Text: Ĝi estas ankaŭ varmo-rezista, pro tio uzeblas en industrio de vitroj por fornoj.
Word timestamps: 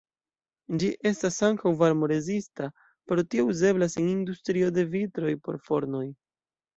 Ĝi 0.83 0.87
estas 1.09 1.35
ankaŭ 1.47 1.73
varmo-rezista, 1.81 2.69
pro 3.11 3.25
tio 3.33 3.45
uzeblas 3.49 3.97
en 4.03 4.07
industrio 4.15 4.71
de 4.79 4.87
vitroj 4.95 5.35
por 5.45 5.61
fornoj. 5.69 6.03